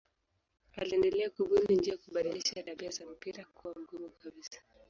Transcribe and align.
Aliendelea 0.75 1.29
kubuni 1.29 1.75
njia 1.75 1.93
ya 1.93 1.97
kubadilisha 1.99 2.63
tabia 2.63 2.89
za 2.89 3.05
mpira 3.05 3.45
kuwa 3.45 3.75
mgumu 3.81 4.09
kabisa. 4.23 4.59